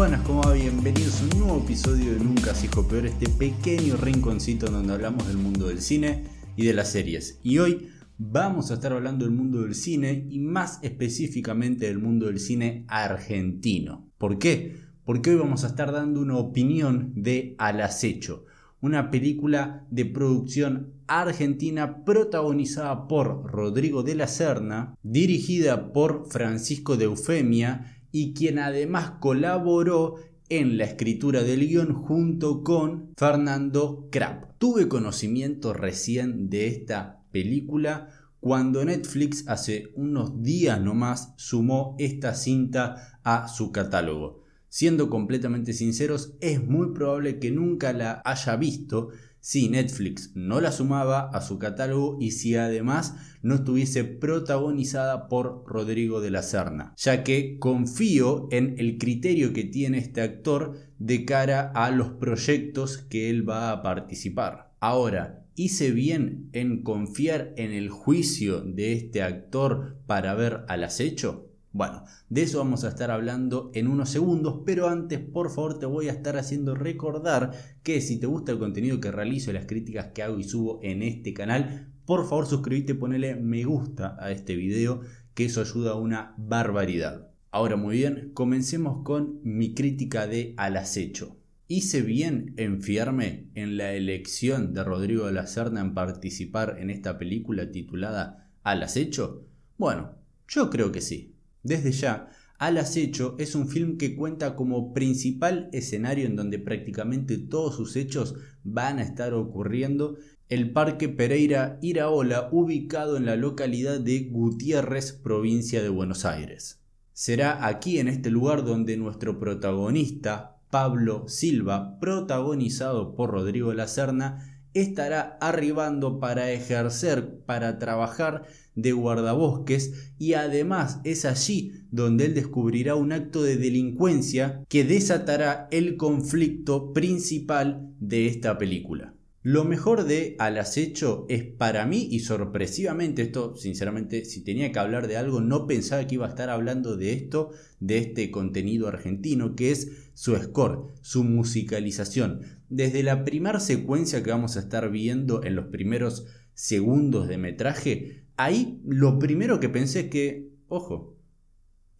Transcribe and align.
Buenas, 0.00 0.22
¿cómo 0.22 0.40
va? 0.40 0.54
Bienvenidos 0.54 1.20
a 1.20 1.24
un 1.24 1.40
nuevo 1.40 1.58
episodio 1.58 2.14
de 2.14 2.20
Nunca 2.20 2.54
se 2.54 2.64
hijo 2.64 2.88
peor, 2.88 3.04
este 3.04 3.28
pequeño 3.28 3.98
rinconcito 3.98 4.70
donde 4.70 4.94
hablamos 4.94 5.28
del 5.28 5.36
mundo 5.36 5.68
del 5.68 5.82
cine 5.82 6.24
y 6.56 6.64
de 6.64 6.72
las 6.72 6.90
series. 6.90 7.38
Y 7.42 7.58
hoy 7.58 7.90
vamos 8.16 8.70
a 8.70 8.74
estar 8.74 8.94
hablando 8.94 9.26
del 9.26 9.34
mundo 9.34 9.60
del 9.60 9.74
cine 9.74 10.24
y 10.30 10.38
más 10.38 10.78
específicamente 10.80 11.84
del 11.84 11.98
mundo 11.98 12.28
del 12.28 12.40
cine 12.40 12.86
argentino. 12.88 14.08
¿Por 14.16 14.38
qué? 14.38 14.74
Porque 15.04 15.32
hoy 15.32 15.36
vamos 15.36 15.64
a 15.64 15.66
estar 15.66 15.92
dando 15.92 16.22
una 16.22 16.38
opinión 16.38 17.12
de 17.14 17.54
Al 17.58 17.82
acecho, 17.82 18.46
una 18.80 19.10
película 19.10 19.86
de 19.90 20.06
producción 20.06 20.94
argentina 21.08 22.06
protagonizada 22.06 23.06
por 23.06 23.44
Rodrigo 23.52 24.02
de 24.02 24.14
la 24.14 24.28
Serna, 24.28 24.96
dirigida 25.02 25.92
por 25.92 26.24
Francisco 26.30 26.96
de 26.96 27.04
Eufemia 27.04 27.99
y 28.12 28.34
quien 28.34 28.58
además 28.58 29.12
colaboró 29.20 30.16
en 30.48 30.78
la 30.78 30.84
escritura 30.84 31.42
del 31.42 31.66
guion 31.66 31.94
junto 31.94 32.64
con 32.64 33.12
Fernando 33.16 34.08
Krapp. 34.10 34.58
Tuve 34.58 34.88
conocimiento 34.88 35.72
recién 35.72 36.50
de 36.50 36.66
esta 36.66 37.22
película 37.30 38.08
cuando 38.40 38.84
Netflix 38.84 39.46
hace 39.46 39.92
unos 39.94 40.42
días 40.42 40.80
nomás 40.80 41.34
sumó 41.36 41.94
esta 41.98 42.34
cinta 42.34 43.20
a 43.22 43.48
su 43.48 43.70
catálogo. 43.70 44.40
Siendo 44.68 45.10
completamente 45.10 45.72
sinceros, 45.72 46.34
es 46.40 46.64
muy 46.64 46.92
probable 46.94 47.38
que 47.38 47.50
nunca 47.50 47.92
la 47.92 48.22
haya 48.24 48.56
visto, 48.56 49.10
si 49.40 49.68
Netflix 49.68 50.32
no 50.34 50.60
la 50.60 50.72
sumaba 50.72 51.30
a 51.30 51.40
su 51.40 51.58
catálogo 51.58 52.18
y 52.20 52.32
si 52.32 52.54
además 52.54 53.16
no 53.42 53.54
estuviese 53.54 54.04
protagonizada 54.04 55.28
por 55.28 55.64
Rodrigo 55.66 56.20
de 56.20 56.30
la 56.30 56.42
Serna, 56.42 56.94
ya 56.96 57.24
que 57.24 57.58
confío 57.58 58.48
en 58.50 58.74
el 58.78 58.98
criterio 58.98 59.52
que 59.52 59.64
tiene 59.64 59.98
este 59.98 60.20
actor 60.20 60.78
de 60.98 61.24
cara 61.24 61.72
a 61.74 61.90
los 61.90 62.10
proyectos 62.10 62.98
que 62.98 63.30
él 63.30 63.48
va 63.48 63.72
a 63.72 63.82
participar. 63.82 64.72
Ahora, 64.80 65.44
hice 65.54 65.90
bien 65.90 66.48
en 66.52 66.82
confiar 66.82 67.52
en 67.56 67.72
el 67.72 67.90
juicio 67.90 68.60
de 68.60 68.92
este 68.92 69.22
actor 69.22 69.96
para 70.06 70.34
ver 70.34 70.64
al 70.68 70.84
acecho? 70.84 71.49
Bueno, 71.72 72.02
de 72.28 72.42
eso 72.42 72.58
vamos 72.58 72.82
a 72.82 72.88
estar 72.88 73.12
hablando 73.12 73.70
en 73.74 73.86
unos 73.86 74.10
segundos, 74.10 74.62
pero 74.66 74.88
antes 74.88 75.20
por 75.20 75.50
favor 75.50 75.78
te 75.78 75.86
voy 75.86 76.08
a 76.08 76.12
estar 76.12 76.36
haciendo 76.36 76.74
recordar 76.74 77.52
que 77.84 78.00
si 78.00 78.18
te 78.18 78.26
gusta 78.26 78.50
el 78.50 78.58
contenido 78.58 78.98
que 78.98 79.12
realizo 79.12 79.52
las 79.52 79.66
críticas 79.66 80.08
que 80.08 80.24
hago 80.24 80.40
y 80.40 80.44
subo 80.44 80.80
en 80.82 81.04
este 81.04 81.32
canal, 81.32 81.92
por 82.06 82.28
favor 82.28 82.46
suscríbete 82.46 82.96
ponele 82.96 83.36
me 83.36 83.62
gusta 83.62 84.16
a 84.18 84.32
este 84.32 84.56
video, 84.56 85.02
que 85.34 85.44
eso 85.44 85.60
ayuda 85.60 85.92
a 85.92 85.94
una 85.94 86.34
barbaridad. 86.38 87.28
Ahora 87.52 87.76
muy 87.76 87.98
bien, 87.98 88.32
comencemos 88.34 89.04
con 89.04 89.38
mi 89.44 89.72
crítica 89.72 90.26
de 90.26 90.54
Al 90.56 90.76
acecho. 90.76 91.36
¿Hice 91.68 92.02
bien 92.02 92.52
en 92.56 92.82
fiarme 92.82 93.46
en 93.54 93.76
la 93.76 93.92
elección 93.92 94.74
de 94.74 94.82
Rodrigo 94.82 95.26
de 95.26 95.32
la 95.32 95.46
Serna 95.46 95.80
en 95.80 95.94
participar 95.94 96.78
en 96.80 96.90
esta 96.90 97.16
película 97.16 97.70
titulada 97.70 98.50
Al 98.64 98.82
acecho? 98.82 99.46
Bueno, 99.78 100.16
yo 100.48 100.68
creo 100.68 100.90
que 100.90 101.00
sí. 101.00 101.36
Desde 101.62 101.92
ya, 101.92 102.30
Al 102.58 102.76
acecho 102.76 103.36
es 103.38 103.54
un 103.54 103.68
film 103.68 103.96
que 103.96 104.14
cuenta 104.14 104.54
como 104.54 104.92
principal 104.92 105.70
escenario 105.72 106.26
en 106.26 106.36
donde 106.36 106.58
prácticamente 106.58 107.38
todos 107.38 107.74
sus 107.74 107.96
hechos 107.96 108.34
van 108.64 108.98
a 108.98 109.02
estar 109.02 109.32
ocurriendo 109.32 110.18
el 110.50 110.72
Parque 110.72 111.08
Pereira 111.08 111.78
Iraola 111.80 112.50
ubicado 112.52 113.16
en 113.16 113.24
la 113.24 113.36
localidad 113.36 113.98
de 113.98 114.24
Gutiérrez, 114.24 115.12
provincia 115.12 115.82
de 115.82 115.88
Buenos 115.88 116.26
Aires. 116.26 116.82
Será 117.14 117.66
aquí 117.66 117.98
en 117.98 118.08
este 118.08 118.30
lugar 118.30 118.64
donde 118.64 118.96
nuestro 118.96 119.38
protagonista, 119.38 120.58
Pablo 120.70 121.28
Silva, 121.28 121.98
protagonizado 121.98 123.14
por 123.14 123.30
Rodrigo 123.30 123.72
Lacerna, 123.72 124.59
estará 124.74 125.38
arribando 125.40 126.20
para 126.20 126.50
ejercer, 126.52 127.40
para 127.46 127.78
trabajar 127.78 128.44
de 128.74 128.92
guardabosques 128.92 130.12
y 130.18 130.34
además 130.34 131.00
es 131.04 131.24
allí 131.24 131.72
donde 131.90 132.26
él 132.26 132.34
descubrirá 132.34 132.94
un 132.94 133.12
acto 133.12 133.42
de 133.42 133.56
delincuencia 133.56 134.64
que 134.68 134.84
desatará 134.84 135.68
el 135.70 135.96
conflicto 135.96 136.92
principal 136.92 137.88
de 137.98 138.26
esta 138.26 138.58
película. 138.58 139.14
Lo 139.42 139.64
mejor 139.64 140.04
de 140.04 140.36
Al 140.38 140.58
acecho 140.58 141.24
es 141.30 141.44
para 141.44 141.86
mí 141.86 142.06
y 142.10 142.20
sorpresivamente 142.20 143.22
esto, 143.22 143.56
sinceramente, 143.56 144.26
si 144.26 144.44
tenía 144.44 144.70
que 144.70 144.78
hablar 144.78 145.08
de 145.08 145.16
algo, 145.16 145.40
no 145.40 145.66
pensaba 145.66 146.06
que 146.06 146.16
iba 146.16 146.26
a 146.26 146.28
estar 146.28 146.50
hablando 146.50 146.98
de 146.98 147.14
esto, 147.14 147.50
de 147.78 147.96
este 147.96 148.30
contenido 148.30 148.86
argentino, 148.86 149.56
que 149.56 149.70
es 149.70 150.10
su 150.12 150.36
score, 150.36 150.92
su 151.00 151.24
musicalización. 151.24 152.42
Desde 152.68 153.02
la 153.02 153.24
primera 153.24 153.60
secuencia 153.60 154.22
que 154.22 154.30
vamos 154.30 154.58
a 154.58 154.60
estar 154.60 154.90
viendo 154.90 155.42
en 155.42 155.56
los 155.56 155.68
primeros 155.68 156.26
segundos 156.52 157.26
de 157.26 157.38
metraje, 157.38 158.26
ahí 158.36 158.82
lo 158.84 159.18
primero 159.18 159.58
que 159.58 159.70
pensé 159.70 160.00
es 160.00 160.10
que, 160.10 160.50
ojo, 160.68 161.16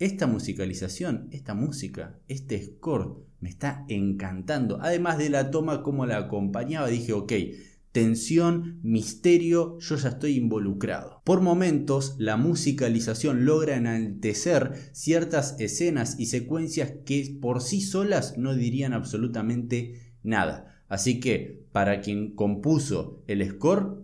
esta 0.00 0.26
musicalización, 0.26 1.28
esta 1.30 1.52
música, 1.54 2.18
este 2.26 2.60
score 2.64 3.18
me 3.38 3.50
está 3.50 3.84
encantando. 3.88 4.78
Además 4.80 5.18
de 5.18 5.28
la 5.28 5.50
toma 5.50 5.82
como 5.82 6.06
la 6.06 6.16
acompañaba, 6.16 6.88
dije, 6.88 7.12
ok, 7.12 7.32
tensión, 7.92 8.80
misterio, 8.82 9.78
yo 9.78 9.96
ya 9.96 10.08
estoy 10.08 10.36
involucrado. 10.36 11.20
Por 11.24 11.42
momentos, 11.42 12.16
la 12.18 12.38
musicalización 12.38 13.44
logra 13.44 13.76
enaltecer 13.76 14.72
ciertas 14.92 15.56
escenas 15.58 16.18
y 16.18 16.26
secuencias 16.26 16.92
que 17.04 17.36
por 17.38 17.60
sí 17.60 17.82
solas 17.82 18.38
no 18.38 18.54
dirían 18.54 18.94
absolutamente 18.94 20.14
nada. 20.22 20.82
Así 20.88 21.20
que, 21.20 21.66
para 21.72 22.00
quien 22.00 22.34
compuso 22.34 23.22
el 23.26 23.46
score, 23.48 23.98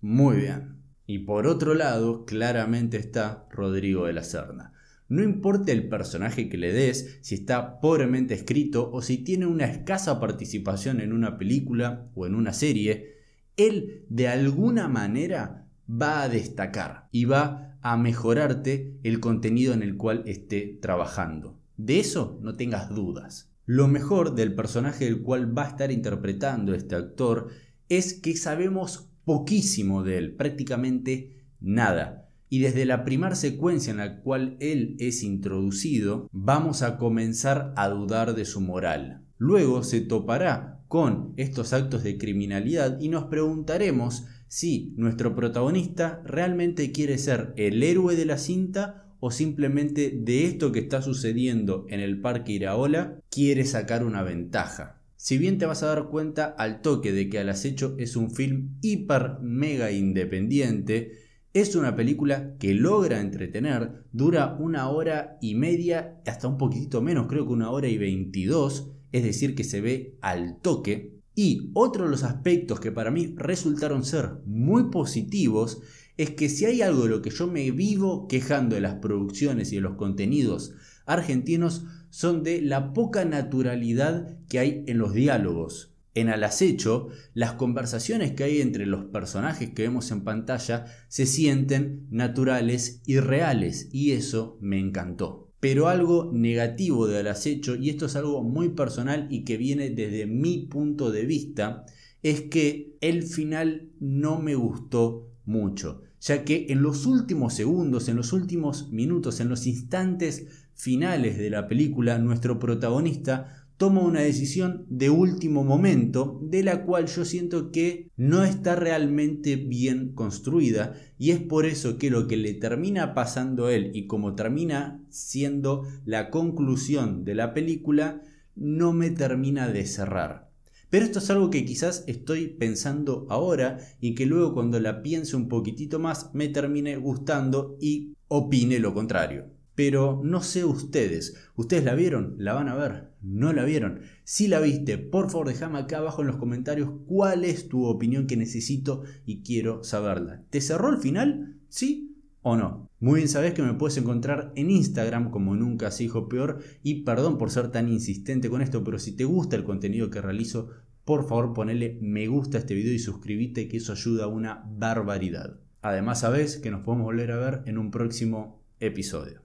muy 0.00 0.38
bien. 0.38 0.82
Y 1.06 1.20
por 1.20 1.46
otro 1.46 1.74
lado, 1.74 2.24
claramente 2.24 2.96
está 2.96 3.46
Rodrigo 3.50 4.06
de 4.06 4.14
la 4.14 4.24
Serna. 4.24 4.73
No 5.08 5.22
importa 5.22 5.70
el 5.72 5.88
personaje 5.88 6.48
que 6.48 6.56
le 6.56 6.72
des, 6.72 7.18
si 7.20 7.34
está 7.34 7.80
pobremente 7.80 8.34
escrito 8.34 8.90
o 8.90 9.02
si 9.02 9.18
tiene 9.18 9.46
una 9.46 9.66
escasa 9.66 10.18
participación 10.18 11.00
en 11.00 11.12
una 11.12 11.36
película 11.36 12.08
o 12.14 12.26
en 12.26 12.34
una 12.34 12.52
serie, 12.52 13.14
él 13.56 14.04
de 14.08 14.28
alguna 14.28 14.88
manera 14.88 15.66
va 15.88 16.22
a 16.22 16.28
destacar 16.28 17.08
y 17.12 17.26
va 17.26 17.76
a 17.82 17.96
mejorarte 17.98 18.98
el 19.02 19.20
contenido 19.20 19.74
en 19.74 19.82
el 19.82 19.96
cual 19.96 20.22
esté 20.26 20.78
trabajando. 20.80 21.60
De 21.76 22.00
eso 22.00 22.38
no 22.42 22.56
tengas 22.56 22.88
dudas. 22.88 23.50
Lo 23.66 23.88
mejor 23.88 24.34
del 24.34 24.54
personaje 24.54 25.04
del 25.04 25.20
cual 25.20 25.56
va 25.56 25.64
a 25.64 25.68
estar 25.68 25.90
interpretando 25.90 26.74
este 26.74 26.94
actor 26.94 27.48
es 27.90 28.14
que 28.14 28.36
sabemos 28.36 29.10
poquísimo 29.24 30.02
de 30.02 30.18
él, 30.18 30.34
prácticamente 30.34 31.44
nada 31.60 32.24
y 32.54 32.60
desde 32.60 32.84
la 32.84 33.04
primera 33.04 33.34
secuencia 33.34 33.90
en 33.90 33.96
la 33.96 34.20
cual 34.20 34.56
él 34.60 34.94
es 35.00 35.24
introducido, 35.24 36.28
vamos 36.30 36.82
a 36.82 36.98
comenzar 36.98 37.72
a 37.74 37.88
dudar 37.88 38.36
de 38.36 38.44
su 38.44 38.60
moral. 38.60 39.24
Luego 39.38 39.82
se 39.82 40.00
topará 40.00 40.84
con 40.86 41.34
estos 41.36 41.72
actos 41.72 42.04
de 42.04 42.16
criminalidad 42.16 43.00
y 43.00 43.08
nos 43.08 43.24
preguntaremos 43.24 44.26
si 44.46 44.94
nuestro 44.96 45.34
protagonista 45.34 46.22
realmente 46.24 46.92
quiere 46.92 47.18
ser 47.18 47.54
el 47.56 47.82
héroe 47.82 48.14
de 48.14 48.24
la 48.24 48.38
cinta 48.38 49.08
o 49.18 49.32
simplemente 49.32 50.12
de 50.16 50.44
esto 50.44 50.70
que 50.70 50.78
está 50.78 51.02
sucediendo 51.02 51.86
en 51.88 51.98
el 51.98 52.20
parque 52.20 52.52
Iraola 52.52 53.18
quiere 53.32 53.64
sacar 53.64 54.04
una 54.04 54.22
ventaja. 54.22 55.00
Si 55.16 55.38
bien 55.38 55.58
te 55.58 55.66
vas 55.66 55.82
a 55.82 55.86
dar 55.86 56.08
cuenta 56.08 56.44
al 56.56 56.82
toque 56.82 57.10
de 57.10 57.28
que 57.28 57.40
Al 57.40 57.48
acecho 57.48 57.96
es 57.98 58.14
un 58.14 58.30
film 58.30 58.76
hiper 58.80 59.38
mega 59.40 59.90
independiente, 59.90 61.23
es 61.54 61.76
una 61.76 61.94
película 61.94 62.56
que 62.58 62.74
logra 62.74 63.20
entretener, 63.20 64.04
dura 64.12 64.56
una 64.58 64.88
hora 64.88 65.38
y 65.40 65.54
media, 65.54 66.20
hasta 66.26 66.48
un 66.48 66.58
poquitito 66.58 67.00
menos, 67.00 67.28
creo 67.28 67.46
que 67.46 67.52
una 67.52 67.70
hora 67.70 67.86
y 67.86 67.96
veintidós, 67.96 68.90
es 69.12 69.22
decir, 69.22 69.54
que 69.54 69.62
se 69.62 69.80
ve 69.80 70.18
al 70.20 70.60
toque. 70.60 71.20
Y 71.36 71.70
otro 71.74 72.04
de 72.04 72.10
los 72.10 72.24
aspectos 72.24 72.80
que 72.80 72.90
para 72.90 73.12
mí 73.12 73.34
resultaron 73.36 74.04
ser 74.04 74.30
muy 74.46 74.90
positivos 74.90 75.80
es 76.16 76.30
que 76.30 76.48
si 76.48 76.64
hay 76.64 76.82
algo 76.82 77.04
de 77.04 77.10
lo 77.10 77.22
que 77.22 77.30
yo 77.30 77.46
me 77.46 77.70
vivo 77.70 78.26
quejando 78.26 78.74
de 78.74 78.80
las 78.80 78.96
producciones 78.96 79.72
y 79.72 79.76
de 79.76 79.82
los 79.82 79.94
contenidos 79.94 80.74
argentinos 81.06 81.84
son 82.10 82.42
de 82.42 82.62
la 82.62 82.92
poca 82.92 83.24
naturalidad 83.24 84.38
que 84.48 84.58
hay 84.58 84.84
en 84.86 84.98
los 84.98 85.12
diálogos. 85.12 85.93
En 86.14 86.28
Al 86.28 86.44
acecho, 86.44 87.08
las 87.34 87.54
conversaciones 87.54 88.32
que 88.32 88.44
hay 88.44 88.60
entre 88.60 88.86
los 88.86 89.06
personajes 89.06 89.70
que 89.70 89.82
vemos 89.82 90.10
en 90.12 90.22
pantalla 90.22 90.86
se 91.08 91.26
sienten 91.26 92.06
naturales 92.10 93.02
y 93.04 93.18
reales 93.18 93.88
y 93.92 94.12
eso 94.12 94.56
me 94.60 94.78
encantó. 94.78 95.50
Pero 95.58 95.88
algo 95.88 96.30
negativo 96.32 97.08
de 97.08 97.18
Al 97.18 97.26
acecho, 97.26 97.74
y 97.74 97.90
esto 97.90 98.06
es 98.06 98.14
algo 98.14 98.44
muy 98.44 98.68
personal 98.70 99.26
y 99.30 99.44
que 99.44 99.56
viene 99.56 99.90
desde 99.90 100.26
mi 100.26 100.66
punto 100.66 101.10
de 101.10 101.24
vista, 101.24 101.84
es 102.22 102.42
que 102.42 102.96
el 103.00 103.24
final 103.24 103.90
no 103.98 104.40
me 104.40 104.54
gustó 104.54 105.30
mucho, 105.44 106.02
ya 106.20 106.44
que 106.44 106.66
en 106.70 106.82
los 106.82 107.06
últimos 107.06 107.54
segundos, 107.54 108.08
en 108.08 108.16
los 108.16 108.32
últimos 108.32 108.90
minutos, 108.92 109.40
en 109.40 109.48
los 109.48 109.66
instantes 109.66 110.46
finales 110.74 111.38
de 111.38 111.50
la 111.50 111.66
película, 111.68 112.18
nuestro 112.18 112.58
protagonista 112.58 113.63
toma 113.76 114.02
una 114.02 114.20
decisión 114.20 114.86
de 114.88 115.10
último 115.10 115.64
momento, 115.64 116.38
de 116.42 116.62
la 116.62 116.84
cual 116.84 117.06
yo 117.06 117.24
siento 117.24 117.72
que 117.72 118.10
no 118.16 118.44
está 118.44 118.76
realmente 118.76 119.56
bien 119.56 120.12
construida, 120.14 120.94
y 121.18 121.30
es 121.30 121.40
por 121.40 121.66
eso 121.66 121.98
que 121.98 122.10
lo 122.10 122.28
que 122.28 122.36
le 122.36 122.54
termina 122.54 123.14
pasando 123.14 123.66
a 123.66 123.74
él 123.74 123.90
y 123.94 124.06
como 124.06 124.34
termina 124.34 125.02
siendo 125.08 125.86
la 126.04 126.30
conclusión 126.30 127.24
de 127.24 127.34
la 127.34 127.54
película, 127.54 128.22
no 128.56 128.92
me 128.92 129.10
termina 129.10 129.68
de 129.68 129.86
cerrar. 129.86 130.50
Pero 130.90 131.06
esto 131.06 131.18
es 131.18 131.28
algo 131.30 131.50
que 131.50 131.64
quizás 131.64 132.04
estoy 132.06 132.46
pensando 132.46 133.26
ahora 133.28 133.78
y 134.00 134.14
que 134.14 134.26
luego 134.26 134.54
cuando 134.54 134.78
la 134.78 135.02
piense 135.02 135.34
un 135.34 135.48
poquitito 135.48 135.98
más 135.98 136.32
me 136.34 136.48
termine 136.48 136.96
gustando 136.96 137.76
y 137.80 138.14
opine 138.28 138.78
lo 138.78 138.94
contrario. 138.94 139.46
Pero 139.74 140.20
no 140.22 140.40
sé 140.42 140.64
ustedes, 140.64 141.34
¿ustedes 141.56 141.84
la 141.84 141.94
vieron? 141.94 142.36
¿La 142.38 142.54
van 142.54 142.68
a 142.68 142.76
ver? 142.76 143.10
¿No 143.22 143.52
la 143.52 143.64
vieron? 143.64 144.00
Si 144.22 144.46
la 144.46 144.60
viste, 144.60 144.98
por 144.98 145.30
favor 145.30 145.48
déjame 145.48 145.80
acá 145.80 145.98
abajo 145.98 146.22
en 146.22 146.28
los 146.28 146.36
comentarios 146.36 146.90
cuál 147.06 147.44
es 147.44 147.68
tu 147.68 147.84
opinión 147.86 148.26
que 148.28 148.36
necesito 148.36 149.02
y 149.26 149.42
quiero 149.42 149.82
saberla. 149.82 150.44
¿Te 150.50 150.60
cerró 150.60 150.90
el 150.90 150.98
final? 150.98 151.56
¿Sí 151.68 152.16
o 152.42 152.56
no? 152.56 152.88
Muy 153.00 153.16
bien 153.16 153.28
sabes 153.28 153.52
que 153.52 153.62
me 153.62 153.74
puedes 153.74 153.96
encontrar 153.96 154.52
en 154.54 154.70
Instagram 154.70 155.30
como 155.30 155.56
nunca 155.56 155.90
se 155.90 156.04
dijo 156.04 156.28
peor 156.28 156.60
y 156.82 157.02
perdón 157.02 157.36
por 157.36 157.50
ser 157.50 157.72
tan 157.72 157.88
insistente 157.88 158.48
con 158.48 158.62
esto, 158.62 158.84
pero 158.84 158.98
si 159.00 159.16
te 159.16 159.24
gusta 159.24 159.56
el 159.56 159.64
contenido 159.64 160.08
que 160.08 160.22
realizo, 160.22 160.70
por 161.04 161.26
favor 161.28 161.52
ponele 161.52 161.98
me 162.00 162.28
gusta 162.28 162.58
a 162.58 162.60
este 162.60 162.74
video 162.74 162.92
y 162.92 162.98
suscríbete 162.98 163.66
que 163.66 163.78
eso 163.78 163.92
ayuda 163.92 164.24
a 164.24 164.28
una 164.28 164.64
barbaridad. 164.70 165.58
Además 165.82 166.20
sabes 166.20 166.58
que 166.58 166.70
nos 166.70 166.82
podemos 166.82 167.04
volver 167.04 167.32
a 167.32 167.36
ver 167.36 167.62
en 167.66 167.76
un 167.76 167.90
próximo 167.90 168.62
episodio. 168.78 169.43